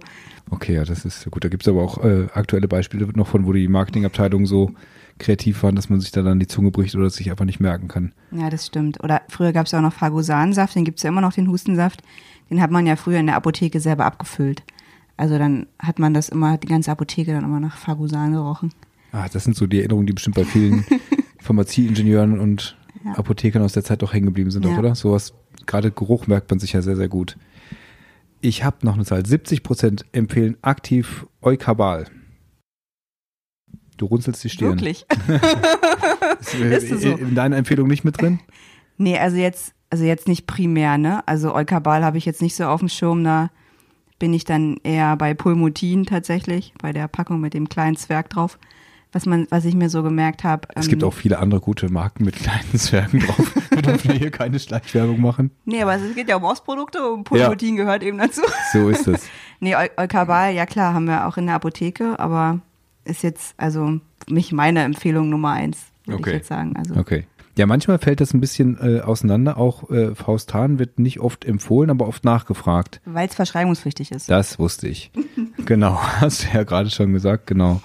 Okay, 0.49 0.75
ja, 0.75 0.83
das 0.83 1.05
ist 1.05 1.29
gut. 1.31 1.43
Da 1.43 1.49
gibt's 1.49 1.67
aber 1.67 1.81
auch 1.81 2.03
äh, 2.03 2.27
aktuelle 2.33 2.67
Beispiele 2.67 3.07
noch 3.13 3.27
von, 3.27 3.45
wo 3.45 3.53
die 3.53 3.67
Marketingabteilungen 3.67 4.45
so 4.45 4.71
kreativ 5.19 5.61
waren, 5.63 5.75
dass 5.75 5.89
man 5.89 5.99
sich 5.99 6.11
da 6.11 6.23
dann 6.23 6.39
die 6.39 6.47
Zunge 6.47 6.71
bricht 6.71 6.95
oder 6.95 7.05
es 7.05 7.15
sich 7.15 7.29
einfach 7.29 7.45
nicht 7.45 7.59
merken 7.59 7.87
kann. 7.87 8.13
Ja, 8.31 8.49
das 8.49 8.65
stimmt. 8.65 9.03
Oder 9.03 9.21
früher 9.29 9.53
gab's 9.53 9.71
ja 9.71 9.79
auch 9.79 9.83
noch 9.83 9.93
Fagosansaft, 9.93 10.75
den 10.75 10.85
gibt's 10.85 11.03
ja 11.03 11.09
immer 11.09 11.21
noch, 11.21 11.33
den 11.33 11.47
Hustensaft. 11.47 12.01
Den 12.49 12.61
hat 12.61 12.71
man 12.71 12.85
ja 12.87 12.95
früher 12.95 13.19
in 13.19 13.27
der 13.27 13.35
Apotheke 13.35 13.79
selber 13.79 14.05
abgefüllt. 14.05 14.63
Also 15.17 15.37
dann 15.37 15.67
hat 15.79 15.99
man 15.99 16.13
das 16.13 16.29
immer, 16.29 16.57
die 16.57 16.67
ganze 16.67 16.91
Apotheke 16.91 17.31
dann 17.31 17.43
immer 17.43 17.59
nach 17.59 17.77
Fagosan 17.77 18.33
gerochen. 18.33 18.73
Ah, 19.11 19.27
das 19.31 19.43
sind 19.43 19.55
so 19.55 19.67
die 19.67 19.79
Erinnerungen, 19.79 20.07
die 20.07 20.13
bestimmt 20.13 20.35
bei 20.35 20.43
vielen 20.43 20.85
Pharmazieingenieuren 21.39 22.39
und 22.39 22.75
Ja. 23.05 23.13
Apothekern 23.17 23.61
aus 23.61 23.73
der 23.73 23.83
Zeit 23.83 24.01
doch 24.01 24.13
hängen 24.13 24.27
geblieben 24.27 24.51
sind, 24.51 24.65
Ja. 24.65 24.73
auch, 24.73 24.79
oder? 24.79 24.95
Sowas, 24.95 25.33
gerade 25.65 25.91
Geruch 25.91 26.27
merkt 26.27 26.49
man 26.49 26.59
sich 26.59 26.73
ja 26.73 26.81
sehr, 26.81 26.95
sehr 26.95 27.09
gut. 27.09 27.37
Ich 28.41 28.63
habe 28.63 28.77
noch 28.85 28.95
eine 28.95 29.05
Zahl. 29.05 29.25
70 29.25 29.63
Prozent 29.63 30.05
empfehlen 30.11 30.57
aktiv 30.61 31.25
Eukabal. 31.41 32.07
Du 33.97 34.05
runzelst 34.05 34.43
die 34.43 34.49
Stirn. 34.49 34.71
Wirklich? 34.71 35.05
Ist, 36.39 36.55
äh, 36.55 36.77
Ist 36.77 36.91
das 36.91 37.01
so? 37.01 37.09
in 37.15 37.35
deiner 37.35 37.57
Empfehlung 37.57 37.87
nicht 37.87 38.03
mit 38.03 38.19
drin? 38.21 38.39
Nee, 38.97 39.17
also 39.17 39.37
jetzt, 39.37 39.73
also 39.89 40.03
jetzt 40.03 40.27
nicht 40.27 40.47
primär, 40.47 40.97
ne? 40.97 41.25
Also 41.27 41.53
Eukabal 41.55 42.03
habe 42.03 42.17
ich 42.17 42.25
jetzt 42.25 42.41
nicht 42.41 42.55
so 42.55 42.65
auf 42.65 42.79
dem 42.79 42.89
Schirm, 42.89 43.23
da 43.23 43.49
bin 44.19 44.33
ich 44.33 44.45
dann 44.45 44.77
eher 44.83 45.15
bei 45.17 45.33
Pulmutin 45.33 46.05
tatsächlich, 46.05 46.73
bei 46.81 46.91
der 46.93 47.07
Packung 47.07 47.39
mit 47.39 47.53
dem 47.53 47.69
kleinen 47.69 47.95
Zwerg 47.95 48.29
drauf. 48.29 48.57
Was 49.13 49.25
man, 49.27 49.45
was 49.51 49.63
ich 49.65 49.75
mir 49.75 49.89
so 49.89 50.01
gemerkt 50.03 50.43
habe. 50.43 50.67
Es 50.75 50.87
gibt 50.87 51.03
auch 51.03 51.13
viele 51.13 51.37
andere 51.39 51.61
gute 51.61 51.87
Marken 51.91 52.25
mit 52.25 52.35
kleinen 52.35 52.77
Zwergen 52.77 53.19
drauf. 53.19 53.53
Wir 53.69 53.81
dürfen 53.83 54.11
hier 54.13 54.31
keine 54.31 54.59
Schleichwerbung 54.59 55.21
machen. 55.21 55.51
Nee, 55.65 55.81
aber 55.83 55.95
es 55.95 56.15
geht 56.15 56.27
ja 56.29 56.35
um 56.37 56.43
Ostprodukte 56.43 57.07
und 57.11 57.23
Pulmutin 57.23 57.75
gehört 57.75 58.01
eben 58.03 58.17
dazu. 58.17 58.41
So 58.73 58.89
ist 58.89 59.07
es. 59.07 59.27
Nee, 59.59 59.75
Eu 59.75 59.87
Eukabal, 59.95 60.53
ja 60.53 60.65
klar, 60.65 60.93
haben 60.93 61.05
wir 61.07 61.25
auch 61.25 61.37
in 61.37 61.45
der 61.45 61.55
Apotheke, 61.55 62.19
aber 62.19 62.59
ist 63.05 63.23
jetzt 63.23 63.53
also 63.55 63.99
nicht 64.27 64.51
meine 64.51 64.81
Empfehlung 64.83 65.29
Nummer 65.29 65.51
eins, 65.51 65.77
würde 66.05 66.19
Okay. 66.19 66.29
ich 66.31 66.35
jetzt 66.37 66.47
sagen. 66.49 66.75
Also 66.75 66.95
Okay. 66.99 67.27
Ja, 67.55 67.65
manchmal 67.67 67.99
fällt 67.99 68.19
das 68.19 68.33
ein 68.33 68.41
bisschen 68.41 68.77
äh, 68.81 68.99
auseinander. 69.01 69.57
Auch 69.57 69.89
äh, 69.91 70.15
Faustan 70.15 70.79
wird 70.79 70.97
nicht 70.99 71.19
oft 71.21 71.45
empfohlen, 71.45 71.91
aber 71.91 72.07
oft 72.07 72.25
nachgefragt. 72.25 72.99
weil 73.05 73.27
es 73.29 73.35
verschreibungspflichtig 73.35 74.11
ist. 74.11 74.27
Das 74.29 74.57
wusste 74.59 74.87
ich. 74.89 75.11
genau, 75.65 75.97
hast 76.19 76.43
du 76.43 76.47
ja 76.57 76.63
gerade 76.63 76.89
schon 76.89 77.13
gesagt, 77.13 77.45
genau. 77.47 77.79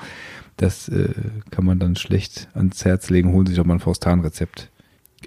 Das 0.59 0.89
äh, 0.89 1.15
kann 1.51 1.65
man 1.65 1.79
dann 1.79 1.97
schlecht 1.97 2.49
ans 2.55 2.85
Herz 2.85 3.11
legen. 3.11 3.33
Holen 3.33 3.47
Sie 3.47 3.53
sich 3.53 3.59
doch 3.59 3.65
mal 3.65 3.75
ein 3.75 3.81
Faustan-Rezept. 3.81 4.71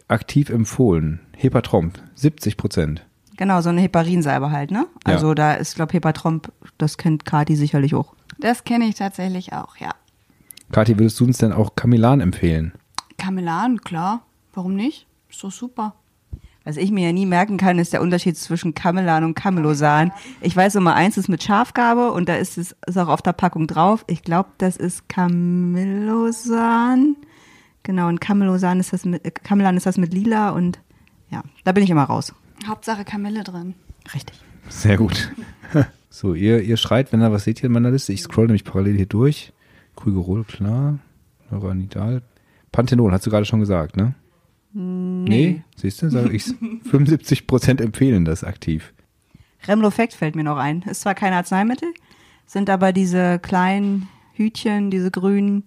Aktiv 0.07 0.49
empfohlen. 0.49 1.21
Hepatromp, 1.35 1.99
70 2.15 2.57
Prozent. 2.57 3.05
Genau, 3.37 3.61
so 3.61 3.69
eine 3.69 3.81
Heparinsalbe 3.81 4.51
halt, 4.51 4.71
ne? 4.71 4.85
Ja. 5.07 5.13
Also 5.13 5.33
da 5.33 5.53
ist, 5.53 5.75
glaube 5.75 5.93
Hepatromp, 5.93 6.51
das 6.77 6.97
kennt 6.97 7.25
Kati 7.25 7.55
sicherlich 7.55 7.95
auch. 7.95 8.13
Das 8.39 8.65
kenne 8.65 8.85
ich 8.85 8.95
tatsächlich 8.95 9.53
auch, 9.53 9.77
ja. 9.77 9.95
Kathi, 10.71 10.99
würdest 10.99 11.19
du 11.19 11.25
uns 11.25 11.37
denn 11.37 11.53
auch 11.53 11.75
Kamilan 11.75 12.19
empfehlen? 12.19 12.73
Kamelan, 13.17 13.79
klar. 13.81 14.21
Warum 14.53 14.75
nicht? 14.75 15.07
Ist 15.29 15.43
doch 15.43 15.51
super. 15.51 15.95
Was 16.63 16.77
ich 16.77 16.91
mir 16.91 17.07
ja 17.07 17.11
nie 17.11 17.25
merken 17.25 17.57
kann, 17.57 17.79
ist 17.79 17.91
der 17.91 18.03
Unterschied 18.03 18.37
zwischen 18.37 18.75
Kamelan 18.75 19.23
und 19.23 19.33
Camelosan. 19.33 20.11
Ich 20.41 20.55
weiß 20.55 20.75
immer, 20.75 20.93
eins 20.93 21.17
ist 21.17 21.27
mit 21.27 21.41
Schafgabe 21.41 22.11
und 22.11 22.29
da 22.29 22.35
ist 22.35 22.59
es 22.59 22.75
ist 22.85 22.97
auch 22.97 23.07
auf 23.07 23.23
der 23.23 23.33
Packung 23.33 23.65
drauf. 23.65 24.05
Ich 24.07 24.21
glaube, 24.21 24.49
das 24.59 24.77
ist 24.77 25.09
Camelosan. 25.09 26.45
Genau, 27.81 28.09
und 28.09 28.21
Camelosan 28.21 28.79
ist 28.79 28.93
das 28.93 29.05
mit, 29.05 29.25
äh, 29.25 29.31
Camelan 29.31 29.75
ist 29.75 29.87
das 29.87 29.97
mit 29.97 30.13
lila 30.13 30.51
und 30.51 30.79
ja, 31.31 31.41
da 31.63 31.71
bin 31.71 31.83
ich 31.83 31.89
immer 31.89 32.03
raus. 32.03 32.31
Hauptsache 32.67 33.05
Kamille 33.05 33.43
drin. 33.43 33.73
Richtig. 34.13 34.39
Sehr 34.69 34.97
gut. 34.97 35.31
so, 36.11 36.35
ihr, 36.35 36.61
ihr 36.61 36.77
schreit, 36.77 37.11
wenn 37.11 37.21
ihr 37.21 37.31
was 37.31 37.45
seht 37.45 37.59
hier 37.59 37.67
in 37.67 37.73
meiner 37.73 37.89
Liste. 37.89 38.13
Ich 38.13 38.21
scroll 38.21 38.45
nämlich 38.45 38.65
parallel 38.65 38.97
hier 38.97 39.07
durch. 39.07 39.51
Krügerol, 39.95 40.43
klar. 40.43 40.99
Neuronidal. 41.49 42.21
Panthenol, 42.71 43.11
hast 43.11 43.25
du 43.25 43.31
gerade 43.31 43.45
schon 43.45 43.59
gesagt, 43.59 43.97
ne? 43.97 44.13
Nee. 44.73 45.63
Siehst 45.75 46.01
du, 46.01 46.09
sage 46.09 46.31
ich 46.31 46.43
75 46.43 47.47
Prozent 47.47 47.81
empfehlen 47.81 48.25
das 48.25 48.43
aktiv. 48.43 48.93
Remlofect 49.67 50.13
fällt 50.13 50.35
mir 50.35 50.43
noch 50.43 50.57
ein. 50.57 50.81
Ist 50.83 51.01
zwar 51.01 51.15
kein 51.15 51.33
Arzneimittel, 51.33 51.93
sind 52.45 52.69
aber 52.69 52.93
diese 52.93 53.39
kleinen 53.39 54.07
Hütchen, 54.33 54.89
diese 54.89 55.11
grünen 55.11 55.63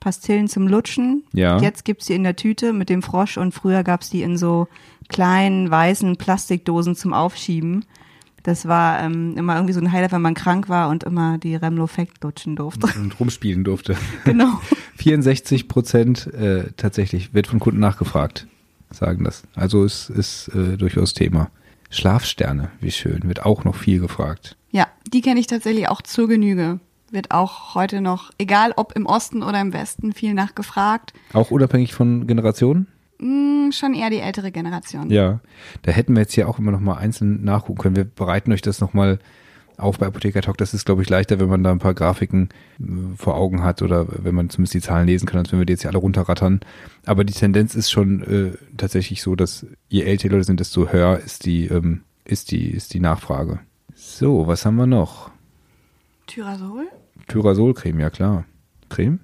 Pastillen 0.00 0.48
zum 0.48 0.68
Lutschen. 0.68 1.24
Ja. 1.32 1.58
Jetzt 1.58 1.84
gibt's 1.84 2.06
die 2.06 2.14
in 2.14 2.24
der 2.24 2.36
Tüte 2.36 2.72
mit 2.72 2.88
dem 2.88 3.02
Frosch 3.02 3.38
und 3.38 3.52
früher 3.52 3.82
gab's 3.82 4.10
die 4.10 4.22
in 4.22 4.36
so 4.36 4.68
kleinen 5.08 5.70
weißen 5.70 6.16
Plastikdosen 6.16 6.94
zum 6.94 7.12
Aufschieben. 7.12 7.84
Das 8.44 8.68
war 8.68 9.02
ähm, 9.02 9.36
immer 9.36 9.56
irgendwie 9.56 9.72
so 9.72 9.80
ein 9.80 9.90
Highlight, 9.90 10.12
wenn 10.12 10.22
man 10.22 10.34
krank 10.34 10.68
war 10.68 10.90
und 10.90 11.02
immer 11.02 11.38
die 11.38 11.56
Remlofect 11.56 12.22
lutschen 12.22 12.56
durfte. 12.56 12.86
Und 12.98 13.18
rumspielen 13.18 13.64
durfte. 13.64 13.96
genau. 14.24 14.60
64 14.96 15.66
Prozent 15.66 16.26
äh, 16.34 16.70
tatsächlich 16.76 17.32
wird 17.32 17.46
von 17.46 17.58
Kunden 17.58 17.80
nachgefragt, 17.80 18.46
sagen 18.90 19.24
das. 19.24 19.44
Also 19.54 19.82
ist, 19.84 20.10
ist 20.10 20.48
äh, 20.48 20.76
durchaus 20.76 21.14
Thema. 21.14 21.50
Schlafsterne, 21.88 22.70
wie 22.80 22.90
schön, 22.90 23.22
wird 23.24 23.44
auch 23.44 23.64
noch 23.64 23.76
viel 23.76 23.98
gefragt. 24.00 24.56
Ja, 24.70 24.88
die 25.10 25.22
kenne 25.22 25.40
ich 25.40 25.46
tatsächlich 25.46 25.88
auch 25.88 26.02
zur 26.02 26.28
Genüge. 26.28 26.80
Wird 27.10 27.30
auch 27.30 27.74
heute 27.74 28.00
noch, 28.00 28.30
egal 28.38 28.72
ob 28.76 28.94
im 28.94 29.06
Osten 29.06 29.42
oder 29.42 29.60
im 29.60 29.72
Westen, 29.72 30.12
viel 30.12 30.34
nachgefragt. 30.34 31.14
Auch 31.32 31.50
unabhängig 31.50 31.94
von 31.94 32.26
Generationen? 32.26 32.88
Hm, 33.20 33.53
schon 33.78 33.94
eher 33.94 34.10
die 34.10 34.20
ältere 34.20 34.52
Generation. 34.52 35.10
Ja, 35.10 35.40
da 35.82 35.92
hätten 35.92 36.14
wir 36.14 36.22
jetzt 36.22 36.36
ja 36.36 36.46
auch 36.46 36.58
immer 36.58 36.72
noch 36.72 36.80
mal 36.80 36.94
einzeln 36.94 37.44
nachgucken 37.44 37.80
können. 37.80 37.96
Wir 37.96 38.04
bereiten 38.04 38.52
euch 38.52 38.62
das 38.62 38.80
noch 38.80 38.94
mal 38.94 39.18
auf 39.76 39.98
bei 39.98 40.06
Apotheker 40.06 40.42
Talk. 40.42 40.56
Das 40.58 40.74
ist, 40.74 40.84
glaube 40.84 41.02
ich, 41.02 41.08
leichter, 41.08 41.40
wenn 41.40 41.48
man 41.48 41.62
da 41.62 41.72
ein 41.72 41.78
paar 41.78 41.94
Grafiken 41.94 42.48
äh, 42.80 42.84
vor 43.16 43.36
Augen 43.36 43.62
hat 43.62 43.82
oder 43.82 44.06
wenn 44.08 44.34
man 44.34 44.50
zumindest 44.50 44.74
die 44.74 44.80
Zahlen 44.80 45.06
lesen 45.06 45.26
kann, 45.26 45.38
als 45.38 45.52
wenn 45.52 45.58
wir 45.58 45.66
die 45.66 45.72
jetzt 45.72 45.82
hier 45.82 45.90
alle 45.90 45.98
runterrattern. 45.98 46.60
Aber 47.04 47.24
die 47.24 47.32
Tendenz 47.32 47.74
ist 47.74 47.90
schon 47.90 48.22
äh, 48.22 48.56
tatsächlich 48.76 49.22
so, 49.22 49.34
dass 49.34 49.66
je 49.88 50.02
älter 50.02 50.28
die 50.28 50.34
Leute 50.34 50.44
sind, 50.44 50.60
desto 50.60 50.88
höher 50.88 51.18
ist 51.18 51.46
die, 51.46 51.66
ähm, 51.66 52.02
ist 52.24 52.50
die, 52.50 52.70
ist 52.70 52.94
die 52.94 53.00
Nachfrage. 53.00 53.60
So, 53.94 54.46
was 54.46 54.64
haben 54.64 54.76
wir 54.76 54.86
noch? 54.86 55.30
Tyrasol? 56.26 56.86
Tyrasol-Creme, 57.28 58.00
ja 58.00 58.10
klar. 58.10 58.44
Creme? 58.88 59.20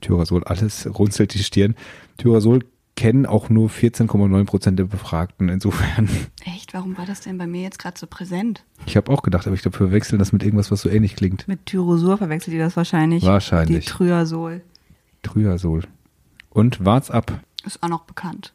Tyrasol, 0.00 0.44
alles 0.44 0.86
runzelt 0.98 1.34
die 1.34 1.42
Stirn. 1.42 1.74
Tyrasol 2.18 2.60
kennen 2.96 3.26
auch 3.26 3.48
nur 3.48 3.68
14,9 3.68 4.44
Prozent 4.44 4.78
der 4.78 4.84
Befragten. 4.84 5.48
Insofern, 5.48 6.08
Echt? 6.44 6.74
Warum 6.74 6.96
war 6.98 7.06
das 7.06 7.20
denn 7.20 7.38
bei 7.38 7.46
mir 7.46 7.62
jetzt 7.62 7.78
gerade 7.78 7.98
so 7.98 8.06
präsent? 8.06 8.64
ich 8.86 8.96
habe 8.96 9.10
auch 9.12 9.22
gedacht, 9.22 9.46
aber 9.46 9.54
ich 9.54 9.62
glaube, 9.62 9.78
wir 9.78 9.86
verwechseln 9.88 10.18
das 10.18 10.32
mit 10.32 10.42
irgendwas, 10.42 10.70
was 10.70 10.80
so 10.80 10.88
ähnlich 10.88 11.16
klingt. 11.16 11.46
Mit 11.48 11.66
Tyrosur 11.66 12.18
verwechselt 12.18 12.54
ihr 12.54 12.62
das 12.62 12.76
wahrscheinlich. 12.76 13.24
Wahrscheinlich. 13.24 13.84
Die 13.86 13.90
Tryasol. 13.90 14.62
Tryasol. 15.22 15.82
Und 16.50 16.84
wart's 16.84 17.10
ab. 17.10 17.40
Ist 17.64 17.82
auch 17.82 17.88
noch 17.88 18.02
bekannt. 18.04 18.52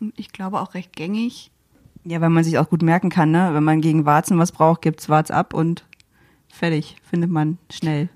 Und 0.00 0.12
ich 0.16 0.32
glaube 0.32 0.60
auch 0.60 0.74
recht 0.74 0.94
gängig. 0.94 1.50
Ja, 2.04 2.20
weil 2.20 2.30
man 2.30 2.44
sich 2.44 2.58
auch 2.58 2.70
gut 2.70 2.82
merken 2.82 3.10
kann, 3.10 3.30
ne? 3.30 3.50
Wenn 3.52 3.64
man 3.64 3.80
gegen 3.80 4.06
Warzen 4.06 4.38
was 4.38 4.52
braucht, 4.52 4.82
gibt's 4.82 5.08
Warz 5.08 5.30
ab 5.30 5.52
und 5.52 5.84
fertig. 6.48 6.96
Findet 7.02 7.30
man 7.30 7.58
schnell. 7.70 8.08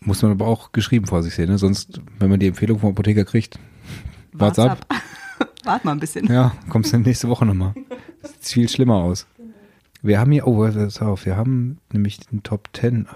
Muss 0.00 0.20
man 0.22 0.32
aber 0.32 0.46
auch 0.46 0.72
geschrieben 0.72 1.06
vor 1.06 1.22
sich 1.22 1.34
sehen, 1.34 1.48
ne? 1.48 1.58
Sonst, 1.58 2.00
wenn 2.18 2.28
man 2.28 2.40
die 2.40 2.48
Empfehlung 2.48 2.80
vom 2.80 2.90
Apotheker 2.90 3.24
kriegt, 3.24 3.58
wart's 4.34 4.58
ab. 4.58 4.86
Wart 5.64 5.84
mal 5.84 5.92
ein 5.92 6.00
bisschen. 6.00 6.26
Ja, 6.26 6.54
kommst 6.68 6.92
du 6.92 6.98
nächste 6.98 7.28
Woche 7.28 7.46
nochmal. 7.46 7.74
Das 8.20 8.32
sieht 8.40 8.44
viel 8.44 8.68
schlimmer 8.68 8.96
aus. 8.96 9.26
Wir 10.02 10.20
haben 10.20 10.32
hier, 10.32 10.46
oh, 10.46 10.58
pass 10.58 11.00
auf, 11.00 11.24
wir 11.24 11.36
haben 11.36 11.78
nämlich 11.92 12.20
den 12.20 12.42
Top 12.42 12.68
10. 12.74 13.06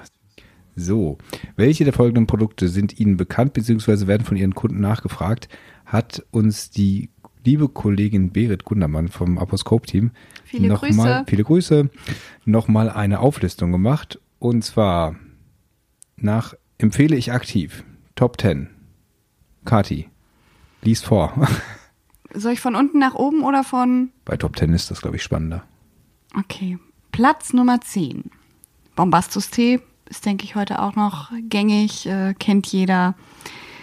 So, 0.75 1.19
welche 1.57 1.85
der 1.85 1.93
folgenden 1.93 2.27
Produkte 2.27 2.69
sind 2.69 2.99
Ihnen 2.99 3.17
bekannt 3.17 3.53
bzw. 3.53 4.07
werden 4.07 4.25
von 4.25 4.37
Ihren 4.37 4.55
Kunden 4.55 4.81
nachgefragt? 4.81 5.49
Hat 5.85 6.25
uns 6.31 6.71
die 6.71 7.11
liebe 7.45 7.69
Kollegin 7.69 8.31
Berit 8.31 8.65
Gundermann 8.65 9.09
vom 9.09 9.39
Aposkop-Team 9.39 10.13
Viele 10.45 10.69
noch 10.69 10.81
Grüße. 10.81 10.97
Mal, 10.97 11.25
viele 11.27 11.45
Grüße, 11.45 11.91
nochmal 12.45 12.91
eine 12.91 13.21
Auflistung 13.21 13.73
gemacht. 13.73 14.21
Und 14.39 14.65
zwar 14.65 15.17
nach 16.17 16.55
empfehle 16.79 17.17
ich 17.17 17.33
aktiv 17.33 17.85
Top 18.15 18.41
10. 18.41 18.69
Kati, 19.65 20.09
lies 20.83 21.03
vor. 21.03 21.35
Soll 22.35 22.53
ich 22.53 22.61
von 22.61 22.75
unten 22.75 22.99
nach 22.99 23.15
oben 23.15 23.43
oder 23.43 23.65
von. 23.65 24.11
Bei 24.25 24.37
Top 24.37 24.57
10 24.57 24.73
ist 24.73 24.91
das, 24.91 25.01
glaube 25.01 25.17
ich, 25.17 25.23
spannender. 25.23 25.65
Okay. 26.37 26.79
Platz 27.11 27.53
Nummer 27.53 27.81
10. 27.81 28.31
Bombastus-Tee 28.95 29.81
ist, 30.09 30.27
denke 30.27 30.45
ich, 30.45 30.55
heute 30.55 30.81
auch 30.81 30.95
noch 30.95 31.31
gängig, 31.49 32.07
äh, 32.07 32.35
kennt 32.39 32.67
jeder. 32.67 33.15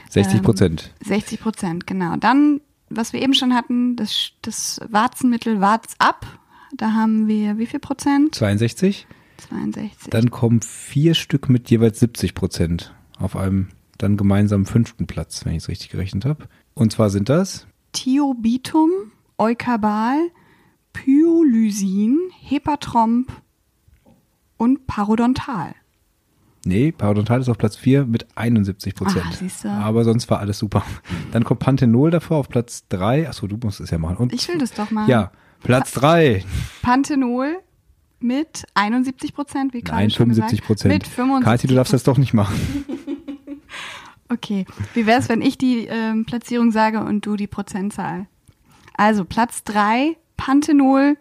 60 0.09 0.41
Prozent. 0.41 0.93
60 1.03 1.41
Prozent, 1.41 1.87
genau. 1.87 2.15
Dann, 2.17 2.61
was 2.89 3.13
wir 3.13 3.21
eben 3.21 3.33
schon 3.33 3.53
hatten, 3.53 3.95
das, 3.95 4.31
das 4.41 4.79
Warzenmittel 4.89 5.59
Warz 5.59 5.95
ab. 5.97 6.25
Da 6.75 6.93
haben 6.93 7.27
wir 7.27 7.57
wie 7.57 7.65
viel 7.65 7.79
Prozent? 7.79 8.35
62. 8.35 9.07
62. 9.49 10.09
Dann 10.09 10.31
kommen 10.31 10.61
vier 10.61 11.13
Stück 11.13 11.49
mit 11.49 11.69
jeweils 11.69 11.99
70 11.99 12.33
Prozent 12.33 12.93
auf 13.17 13.35
einem 13.35 13.69
dann 13.97 14.17
gemeinsamen 14.17 14.65
fünften 14.65 15.07
Platz, 15.07 15.45
wenn 15.45 15.53
ich 15.53 15.63
es 15.63 15.69
richtig 15.69 15.89
gerechnet 15.89 16.25
habe. 16.25 16.45
Und 16.73 16.91
zwar 16.91 17.09
sind 17.09 17.29
das 17.29 17.67
Thiobitum, 17.93 18.89
Eukabal, 19.37 20.19
Pyolysin, 20.93 22.19
Hepatromp 22.41 23.31
und 24.57 24.87
Parodontal. 24.87 25.75
Nee, 26.67 26.91
Parodontal 26.91 27.41
ist 27.41 27.49
auf 27.49 27.59
Platz 27.59 27.75
4 27.75 28.05
mit 28.05 28.25
71 28.35 28.95
Prozent. 28.95 29.23
Ah, 29.29 29.31
siehste. 29.31 29.69
Aber 29.69 30.03
sonst 30.03 30.29
war 30.31 30.39
alles 30.39 30.57
super. 30.57 30.83
Dann 31.31 31.43
kommt 31.43 31.59
Panthenol 31.59 32.09
davor 32.09 32.37
auf 32.37 32.49
Platz 32.49 32.87
3. 32.89 33.29
Achso, 33.29 33.45
du 33.45 33.57
musst 33.63 33.79
es 33.79 33.91
ja 33.91 33.99
machen. 33.99 34.17
Und 34.17 34.33
Ich 34.33 34.47
will 34.47 34.57
das 34.57 34.71
doch 34.71 34.89
mal. 34.89 35.07
Ja, 35.07 35.31
Platz 35.61 35.91
3. 35.91 36.43
Panthenol 36.81 37.57
mit 38.19 38.65
71 38.73 39.35
Prozent, 39.35 39.73
wie 39.73 39.81
gerade 39.81 40.01
Nein, 40.01 40.09
schon 40.09 40.25
75 40.25 40.61
gesagt. 40.61 40.67
Prozent. 40.67 40.93
Mit 40.93 41.07
75 41.07 41.45
Kathi, 41.45 41.67
du 41.67 41.75
darfst 41.75 41.93
das 41.93 42.03
doch 42.03 42.17
nicht 42.17 42.33
machen. 42.33 42.55
Okay, 44.35 44.65
wie 44.93 45.05
wäre 45.05 45.19
es, 45.19 45.29
wenn 45.29 45.41
ich 45.41 45.57
die 45.57 45.85
ähm, 45.87 46.25
Platzierung 46.25 46.71
sage 46.71 46.99
und 47.03 47.25
du 47.25 47.35
die 47.35 47.47
Prozentzahl? 47.47 48.27
Also 48.95 49.25
Platz 49.25 49.63
3, 49.63 50.15
Panthenol 50.37 51.17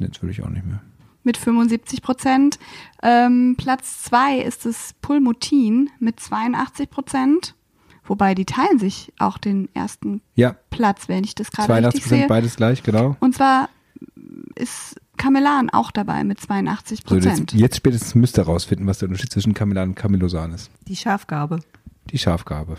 Jetzt 0.00 0.22
will 0.22 0.30
ich 0.30 0.42
auch 0.42 0.48
nicht 0.48 0.66
mehr. 0.66 0.80
mit 1.22 1.36
75 1.36 2.02
Prozent. 2.02 2.58
Ähm, 3.02 3.54
Platz 3.56 4.02
2 4.04 4.38
ist 4.40 4.66
das 4.66 4.94
Pulmotin 5.00 5.90
mit 6.00 6.18
82 6.20 6.90
Prozent. 6.90 7.54
Wobei 8.06 8.34
die 8.34 8.44
teilen 8.44 8.78
sich 8.78 9.12
auch 9.18 9.38
den 9.38 9.68
ersten 9.74 10.20
Ja, 10.34 10.56
Platz, 10.70 11.08
wenn 11.08 11.24
ich 11.24 11.34
das 11.34 11.50
gerade 11.50 11.68
82 11.68 11.86
richtig 11.94 12.02
Prozent, 12.02 12.20
sehe. 12.20 12.28
beides 12.28 12.56
gleich, 12.56 12.82
genau. 12.82 13.16
Und 13.20 13.34
zwar 13.34 13.68
ist 14.56 15.00
Camelan 15.16 15.70
auch 15.70 15.90
dabei 15.90 16.24
mit 16.24 16.40
82 16.40 17.02
So, 17.06 17.14
jetzt, 17.14 17.24
Prozent. 17.26 17.52
jetzt 17.54 17.76
spätestens 17.76 18.14
müsst 18.14 18.36
ihr 18.38 18.42
rausfinden, 18.44 18.86
was 18.86 18.98
der 18.98 19.08
Unterschied 19.08 19.32
zwischen 19.32 19.54
Camelan 19.54 19.90
und 19.90 19.94
Camelosan 19.94 20.52
ist. 20.52 20.70
Die 20.88 20.96
Schafgabe. 20.96 21.60
Die 22.10 22.18
Schafgabe. 22.18 22.76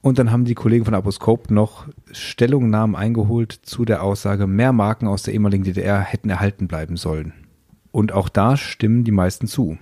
Und 0.00 0.18
dann 0.18 0.30
haben 0.30 0.44
die 0.44 0.54
Kollegen 0.54 0.84
von 0.84 0.94
Aposcope 0.94 1.52
noch 1.52 1.88
Stellungnahmen 2.12 2.94
eingeholt 2.94 3.52
zu 3.52 3.84
der 3.84 4.02
Aussage, 4.02 4.46
mehr 4.46 4.72
Marken 4.72 5.08
aus 5.08 5.22
der 5.22 5.34
ehemaligen 5.34 5.64
DDR 5.64 6.00
hätten 6.00 6.30
erhalten 6.30 6.68
bleiben 6.68 6.96
sollen. 6.96 7.32
Und 7.90 8.12
auch 8.12 8.28
da 8.28 8.56
stimmen 8.56 9.04
die 9.04 9.10
meisten 9.10 9.46
zu. 9.46 9.78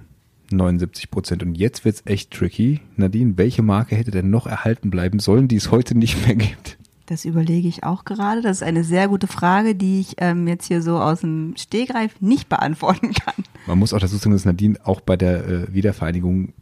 79 0.50 1.10
Prozent. 1.10 1.42
Und 1.42 1.56
jetzt 1.56 1.84
wird's 1.84 2.02
echt 2.06 2.30
tricky. 2.32 2.80
Nadine, 2.96 3.36
welche 3.36 3.62
Marke 3.62 3.96
hätte 3.96 4.10
denn 4.10 4.30
noch 4.30 4.46
erhalten 4.46 4.90
bleiben 4.90 5.18
sollen, 5.18 5.48
die 5.48 5.56
es 5.56 5.70
heute 5.70 5.96
nicht 5.96 6.26
mehr 6.26 6.36
gibt? 6.36 6.78
Das 7.06 7.24
überlege 7.24 7.68
ich 7.68 7.84
auch 7.84 8.04
gerade. 8.04 8.42
Das 8.42 8.58
ist 8.58 8.62
eine 8.62 8.82
sehr 8.82 9.08
gute 9.08 9.28
Frage, 9.28 9.74
die 9.74 10.00
ich 10.00 10.16
ähm, 10.18 10.48
jetzt 10.48 10.66
hier 10.66 10.82
so 10.82 10.98
aus 10.98 11.20
dem 11.20 11.54
Stehgreif 11.56 12.20
nicht 12.20 12.48
beantworten 12.48 13.12
kann. 13.12 13.44
Man 13.66 13.78
muss 13.78 13.92
auch 13.92 14.00
dazu 14.00 14.16
sagen, 14.16 14.32
dass 14.32 14.44
Nadine 14.44 14.78
auch 14.84 15.00
bei 15.00 15.16
der 15.16 15.46
äh, 15.46 15.74
Wiedervereinigung 15.74 16.52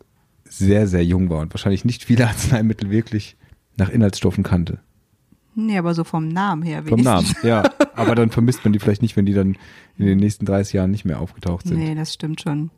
sehr, 0.44 0.86
sehr 0.86 1.04
jung 1.04 1.30
war 1.30 1.40
und 1.40 1.52
wahrscheinlich 1.52 1.84
nicht 1.84 2.04
viele 2.04 2.26
Arzneimittel 2.28 2.90
wirklich 2.90 3.36
nach 3.76 3.88
Inhaltsstoffen 3.88 4.44
kannte. 4.44 4.78
Nee, 5.56 5.78
aber 5.78 5.94
so 5.94 6.04
vom 6.04 6.28
Namen 6.28 6.62
her 6.62 6.82
Vom 6.82 7.00
Namen, 7.00 7.26
wenigstens. 7.26 7.42
ja. 7.44 7.62
Aber 7.94 8.16
dann 8.16 8.30
vermisst 8.30 8.64
man 8.64 8.72
die 8.72 8.80
vielleicht 8.80 9.02
nicht, 9.02 9.16
wenn 9.16 9.24
die 9.24 9.34
dann 9.34 9.56
in 9.96 10.06
den 10.06 10.18
nächsten 10.18 10.46
30 10.46 10.72
Jahren 10.72 10.90
nicht 10.90 11.04
mehr 11.04 11.20
aufgetaucht 11.20 11.68
sind. 11.68 11.78
Nee, 11.78 11.94
das 11.94 12.12
stimmt 12.12 12.40
schon. 12.40 12.70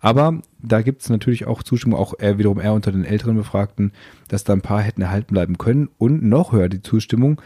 Aber 0.00 0.40
da 0.62 0.80
gibt 0.80 1.02
es 1.02 1.10
natürlich 1.10 1.46
auch 1.46 1.62
Zustimmung, 1.62 1.98
auch 1.98 2.14
eher 2.18 2.38
wiederum 2.38 2.60
eher 2.60 2.72
unter 2.72 2.92
den 2.92 3.04
älteren 3.04 3.36
Befragten, 3.36 3.92
dass 4.28 4.44
da 4.44 4.54
ein 4.54 4.62
paar 4.62 4.80
hätten 4.80 5.02
erhalten 5.02 5.34
bleiben 5.34 5.58
können. 5.58 5.90
Und 5.98 6.22
noch 6.22 6.52
höher 6.52 6.70
die 6.70 6.80
Zustimmung 6.80 7.42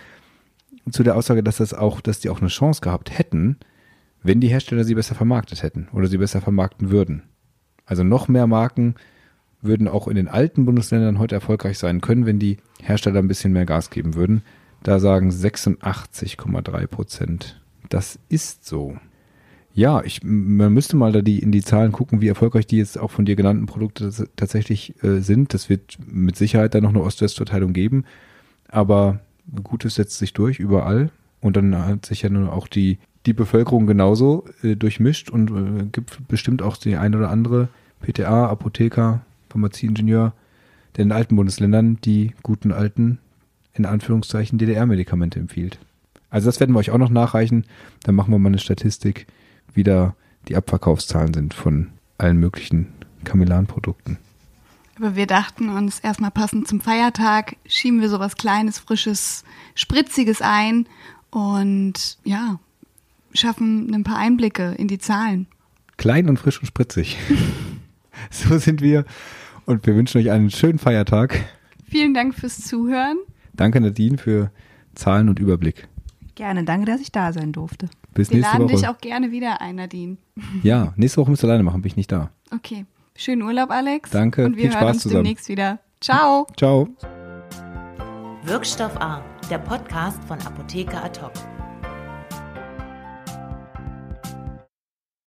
zu 0.90 1.02
der 1.02 1.16
Aussage, 1.16 1.42
dass 1.42 1.56
das 1.56 1.75
auch, 1.75 2.00
dass 2.00 2.21
die 2.21 2.28
auch 2.28 2.40
eine 2.40 2.49
Chance 2.49 2.82
gehabt 2.82 3.16
hätten, 3.18 3.56
wenn 4.23 4.40
die 4.40 4.49
Hersteller 4.49 4.85
sie 4.85 4.94
besser 4.94 5.14
vermarktet 5.14 5.62
hätten 5.62 5.88
oder 5.92 6.06
sie 6.06 6.18
besser 6.18 6.40
vermarkten 6.40 6.90
würden. 6.90 7.23
Also 7.85 8.04
noch 8.04 8.28
mehr 8.28 8.47
Marken 8.47 8.94
würden 9.62 9.88
auch 9.88 10.09
in 10.09 10.16
den 10.16 10.28
alten 10.28 10.64
Bundesländern 10.64 11.19
heute 11.19 11.37
erfolgreich 11.37 11.78
sein 11.78 12.00
können, 12.00 12.26
wenn 12.26 12.38
die 12.38 12.59
Hersteller 12.83 13.21
ein 13.21 13.28
bisschen 13.28 13.52
mehr 13.52 13.66
Gas 13.66 13.90
geben 13.90 14.14
würden. 14.14 14.42
Da 14.83 14.99
sagen 14.99 15.31
86,3 15.31 16.87
Prozent. 16.87 17.61
Das 17.88 18.19
ist 18.28 18.66
so. 18.66 18.97
Ja, 19.75 20.02
ich, 20.02 20.21
man 20.23 20.73
müsste 20.73 20.97
mal 20.97 21.12
da 21.12 21.23
die, 21.23 21.38
in 21.38 21.52
die 21.52 21.62
Zahlen 21.62 21.92
gucken, 21.92 22.21
wie 22.21 22.28
erfolgreich 22.28 22.66
die 22.66 22.76
jetzt 22.78 22.99
auch 22.99 23.11
von 23.11 23.25
dir 23.25 23.37
genannten 23.37 23.66
Produkte 23.66 24.04
tats- 24.09 24.28
tatsächlich 24.37 25.02
äh, 25.02 25.21
sind. 25.21 25.54
Das 25.54 25.69
wird 25.69 25.97
mit 26.07 26.37
Sicherheit 26.37 26.75
dann 26.75 26.83
noch 26.83 26.90
eine 26.90 27.00
Ost-West-Verteilung 27.02 27.73
geben. 27.73 28.04
Aber 28.69 29.21
Gutes 29.62 29.95
setzt 29.95 30.19
sich 30.19 30.33
durch 30.33 30.59
überall. 30.59 31.11
Und 31.40 31.57
dann 31.57 31.76
hat 31.76 32.07
sich 32.07 32.23
ja 32.23 32.28
nun 32.28 32.49
auch 32.49 32.69
die, 32.69 32.99
die 33.26 33.33
Bevölkerung 33.33 33.87
genauso 33.87 34.45
äh, 34.62 34.76
durchmischt 34.76 35.31
und 35.31 35.50
äh, 35.50 35.85
gibt 35.90 36.28
bestimmt 36.28 36.62
auch 36.62 36.76
die 36.76 36.97
ein 36.97 37.14
oder 37.14 37.31
andere 37.31 37.69
PTA, 38.00 38.49
Apotheker, 38.49 39.23
Pharmazieingenieur, 39.52 40.32
der 40.97 41.02
in 41.02 41.09
den 41.09 41.16
alten 41.16 41.37
Bundesländern 41.37 41.99
die 42.04 42.35
guten 42.42 42.73
alten, 42.73 43.18
in 43.75 43.87
Anführungszeichen, 43.87 44.59
DDR-Medikamente 44.59 45.38
empfiehlt. 45.38 45.78
Also 46.30 46.47
das 46.49 46.61
werden 46.61 46.75
wir 46.75 46.78
euch 46.78 46.90
auch 46.90 46.99
noch 46.99 47.11
nachreichen. 47.11 47.64
Dann 48.02 48.14
machen 48.14 48.32
wir 48.32 48.38
mal 48.38 48.49
eine 48.49 48.59
Statistik, 48.59 49.26
wie 49.75 49.82
da 49.82 50.14
die 50.49 50.56
Abverkaufszahlen 50.56 51.35
sind 51.35 51.54
von 51.54 51.90
allen 52.18 52.38
möglichen 52.38 52.88
Camelan-Produkten. 53.25 54.18
Aber 54.97 55.16
wir 55.16 55.26
dachten 55.26 55.68
uns 55.68 56.00
erstmal 56.00 56.30
passend 56.30 56.68
zum 56.68 56.80
Feiertag 56.80 57.56
schieben 57.66 58.00
wir 58.00 58.09
sowas 58.09 58.37
Kleines, 58.37 58.78
Frisches, 58.78 59.44
Spritziges 59.75 60.42
ein. 60.42 60.87
Und 61.30 62.18
ja, 62.25 62.61
schaffen 63.32 63.92
ein 63.94 64.04
paar 64.04 64.18
Einblicke 64.18 64.75
in 64.76 64.88
die 64.88 64.99
Zahlen. 64.99 65.47
Klein 65.97 66.28
und 66.28 66.38
frisch 66.38 66.61
und 66.61 66.66
spritzig. 66.66 67.16
so 68.30 68.59
sind 68.59 68.80
wir 68.80 69.04
und 69.66 69.87
wir 69.87 69.95
wünschen 69.95 70.19
euch 70.21 70.31
einen 70.31 70.50
schönen 70.50 70.78
Feiertag. 70.78 71.40
Vielen 71.88 72.14
Dank 72.14 72.35
fürs 72.35 72.59
Zuhören. 72.64 73.19
Danke 73.54 73.81
Nadine 73.81 74.19
für 74.19 74.50
Zahlen 74.95 75.28
und 75.28 75.38
Überblick. 75.38 75.88
Gerne, 76.35 76.64
danke, 76.64 76.87
dass 76.87 77.00
ich 77.00 77.12
da 77.12 77.33
sein 77.33 77.52
durfte. 77.52 77.88
Bis 78.14 78.31
Wir 78.31 78.38
nächste 78.38 78.52
laden 78.59 78.69
Woche. 78.71 78.76
dich 78.76 78.88
auch 78.88 78.99
gerne 78.99 79.31
wieder 79.31 79.61
ein, 79.61 79.76
Nadine. 79.76 80.16
Ja, 80.62 80.92
nächste 80.97 81.21
Woche 81.21 81.31
müsst 81.31 81.45
ihr 81.45 81.49
alleine 81.49 81.62
machen, 81.62 81.83
bin 81.83 81.90
ich 81.90 81.97
nicht 81.97 82.11
da. 82.11 82.31
Okay. 82.54 82.87
Schönen 83.14 83.42
Urlaub, 83.42 83.71
Alex. 83.71 84.11
Danke, 84.11 84.47
Und 84.47 84.57
wir 84.57 84.62
viel 84.62 84.71
hören 84.71 84.81
Spaß 84.81 84.95
uns 84.95 85.02
zusammen. 85.02 85.25
demnächst 85.25 85.49
wieder. 85.49 85.78
Ciao. 86.00 86.47
Ciao. 86.57 86.88
Wirkstoff 88.45 88.97
A, 89.00 89.23
der 89.50 89.59
Podcast 89.59 90.25
von 90.25 90.38
Apotheker 90.40 91.04
Ad 91.04 91.21
hoc. 91.21 91.51